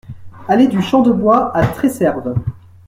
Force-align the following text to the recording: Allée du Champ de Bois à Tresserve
Allée 0.47 0.65
du 0.65 0.81
Champ 0.81 1.03
de 1.03 1.11
Bois 1.11 1.55
à 1.55 1.63
Tresserve 1.67 2.33